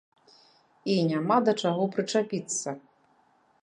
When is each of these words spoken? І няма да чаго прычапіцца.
І 0.93 0.95
няма 1.11 1.37
да 1.51 1.55
чаго 1.67 1.83
прычапіцца. 1.97 2.69